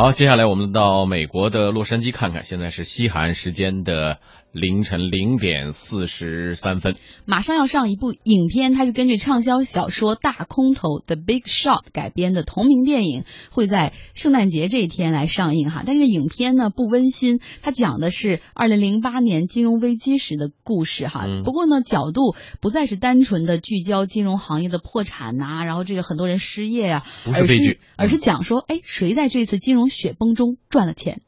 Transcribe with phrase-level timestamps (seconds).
[0.00, 4.20] 好，接下来我们到美国的洛杉矶看看，现在是西海岸时间的
[4.52, 6.96] 凌晨零点四十三分。
[7.26, 15.82] 马上要上一部影片，它是根据畅销小说《大空头》The Big Shot 改编的同名电影，会在圣诞节这一天来上映哈。
[15.86, 21.26] 但是影片呢不温馨，它讲的是二零零八年金融危机时的故事哈。
[21.44, 31.20] 不过呢，角度不再是单纯的聚焦金融行业的破产呐，然后这个很多人失业呀，而是而是讲说，哎，谁在这次金融雪崩中赚了钱。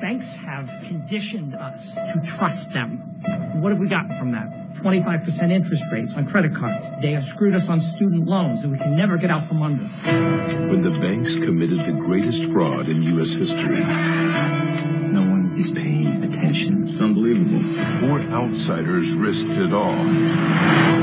[0.00, 3.22] Banks have conditioned us to trust them.
[3.60, 4.72] What have we gotten from that?
[4.72, 6.90] 25% interest rates on credit cards.
[7.02, 9.84] They have screwed us on student loans that we can never get out from under.
[9.84, 13.34] When the banks committed the greatest fraud in U.S.
[13.34, 16.84] history, no one is paying attention.
[16.84, 17.60] It's unbelievable.
[18.00, 20.99] Four outsiders risked it all.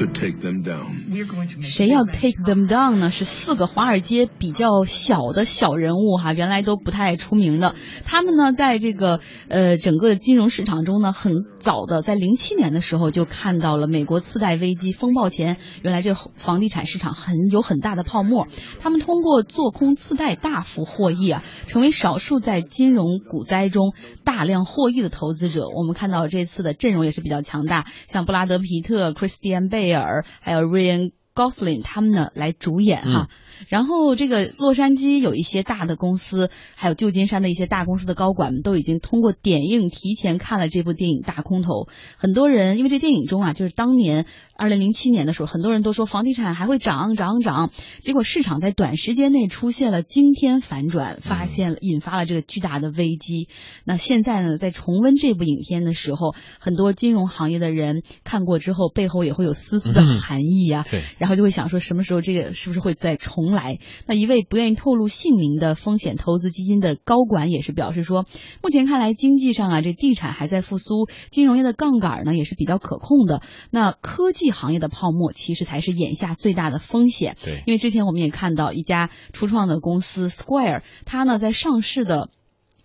[0.00, 1.62] To take them down.
[1.62, 3.10] 谁要 take them down 呢？
[3.10, 7.74] 是四个华尔街比较小的小人物哈，原来都不太出名的。
[8.04, 18.46] 他们呢，在这个呃整个金融市场中呢，很早的在零七年的时候就看到了美国次贷危机风暴前，原来这房地产市场很有很大的泡沫。
[18.78, 23.92] 他们通过做空次贷大幅获益啊，成为少数在金融股灾中
[24.24, 25.68] 大量获益的投资者。
[25.68, 31.10] 我们看到这次的阵容也是比较强大，像布拉德皮特、Christian 贝尔，还有 Ryan
[31.40, 33.28] Gosling 他们呢来主演哈。
[33.68, 41.84] 然后，这个洛杉矶有一些大的公司，还有旧金山的一些大公司的高管们都已经通过点映提前看了这部电影《大空头》。
[42.16, 44.24] 很多人因为这电影中啊，就是当年
[44.56, 53.48] 二零零七年的时候，很多人都说房地产还会涨涨涨，结果市场在短时间内出现了惊天反转，发现了引发了这个巨大的危机。
[53.84, 60.86] 那现在呢，在重温这部影片的时候，很多金融行业的人看过之后，背后也会有丝丝的寒意啊。
[60.90, 63.52] 对，然后他就会想说，什么时候这个是不是会再重？
[63.52, 68.26] 来，那一位不愿意透露姓名的风险投资基金的高管也是表示说，
[68.60, 73.42] 目前看来经济上啊，这地产还在复苏，金融业的杠杆呢也是比较可控的。
[73.70, 77.36] 那科技行业的泡沫其实才是眼下最大的风险。
[77.44, 82.28] 对，因为之前我们也看到一家初创的公司 Square，它呢在上市的。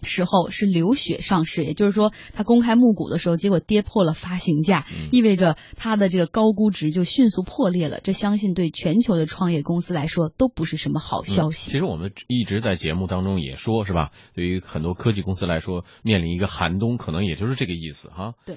[0.01, 7.99] 时候是流血上市，也就是说，他公开募股的时候，结果跌破了发行价，意味着他的这个高估值就迅速破裂了。
[8.03, 11.71] 这相信对全球的创业公司来说都不是什么好消息。
[11.71, 14.11] 其实我们一直在节目当中也说，是吧？
[14.33, 18.33] 对于很多科技公司来说，面临一个寒冬，可能也就是这个意思哈。
[18.45, 18.55] 对。